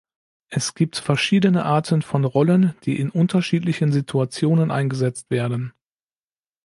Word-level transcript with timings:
Es 0.49 0.73
gibt 0.73 0.95
verschiedene 0.97 1.63
Arten 1.63 2.01
von 2.01 2.25
Rollen, 2.25 2.73
die 2.85 2.99
in 2.99 3.11
unterschiedlichen 3.11 3.91
Situationen 3.91 4.71
eingesetzt 4.71 5.29
werden. 5.29 5.73